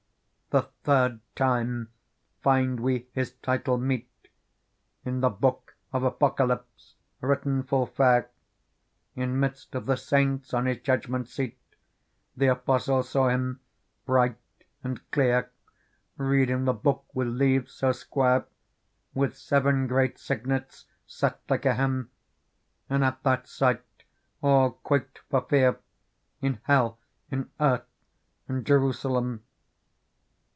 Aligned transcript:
The 0.51 0.67
third 0.83 1.21
time 1.33 1.93
find 2.41 2.81
we 2.81 3.07
His 3.13 3.31
title 3.35 3.77
meet 3.77 4.09
In 5.05 5.21
the 5.21 5.29
book 5.29 5.77
of 5.93 6.03
Apocalypse 6.03 6.95
written 7.21 7.63
full 7.63 7.85
fair; 7.85 8.29
In 9.15 9.39
midst 9.39 9.75
of 9.75 9.85
the 9.85 9.95
saints 9.95 10.53
on 10.53 10.65
His 10.65 10.79
judgment 10.81 11.29
seat 11.29 11.57
The 12.35 12.47
Apostle 12.47 13.01
saw 13.03 13.29
Him 13.29 13.61
bright 14.05 14.35
and 14.83 15.09
clear, 15.11 15.51
Reading 16.17 16.65
the 16.65 16.73
Book 16.73 17.05
with 17.13 17.29
leaves 17.29 17.71
so 17.71 17.93
square. 17.93 18.43
With 19.13 19.37
seven 19.37 19.87
great 19.87 20.19
signets 20.19 20.83
set 21.07 21.39
like 21.47 21.65
a 21.65 21.75
hem: 21.75 22.11
And 22.89 23.05
at 23.05 23.23
that 23.23 23.47
sight 23.47 23.83
all 24.41 24.71
quaked 24.71 25.19
for 25.29 25.43
fear. 25.43 25.79
In 26.41 26.57
hell^ 26.67 26.97
in 27.29 27.49
earth 27.61 27.87
and 28.49 28.65
Jerusalem. 28.65 29.45